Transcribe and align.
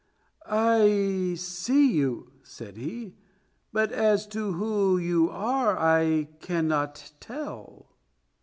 "I 0.47 1.35
see 1.37 1.91
you," 1.91 2.31
said 2.41 2.75
he, 2.75 3.13
"but 3.71 3.91
as 3.91 4.25
to 4.29 4.53
who 4.53 4.97
you 4.97 5.29
are 5.29 5.77
I 5.77 6.27
cannot 6.39 7.11
tell." 7.19 7.85